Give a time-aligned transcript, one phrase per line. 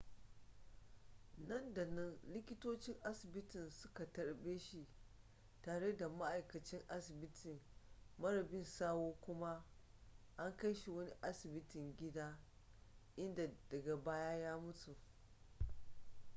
[1.37, 4.87] nan da nan likitocin asibitin suka tarbe shi
[5.61, 7.61] tare da ma'aikacin asibiti
[8.17, 9.65] mara bi sawu kuma
[10.37, 12.39] an kai shi wani asibitin gida
[13.17, 14.95] inda daga baya ya mutu